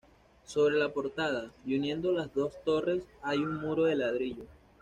Sobre 0.45 0.77
la 0.79 0.91
portada, 0.91 1.51
y 1.63 1.77
uniendo 1.77 2.11
las 2.11 2.33
dos 2.33 2.53
torres, 2.65 3.03
hay 3.21 3.37
un 3.37 3.57
muro 3.61 3.83
de 3.83 3.95
ladrillo. 3.97 4.45